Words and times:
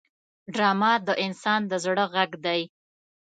ډرامه 0.53 0.91
د 1.07 1.09
انسان 1.25 1.61
د 1.71 1.73
زړه 1.83 2.05
غږ 2.15 2.31
دی 2.45 2.61